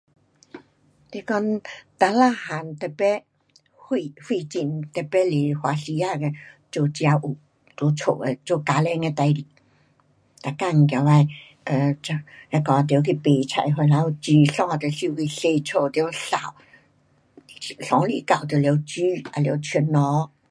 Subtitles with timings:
[1.11, 1.61] 你讲
[1.99, 3.23] 哪一样特别
[3.89, 6.31] 费，费劲特别是花时间的
[6.71, 7.37] 做家务。
[7.77, 9.45] 在家的做家庭的事情，
[10.43, 11.23] 每天起来
[11.65, 16.55] um 这得去煮菜回来煮，衣得收去洗，家得扫，
[17.79, 20.31] 三顿到就得煮，还得冲水。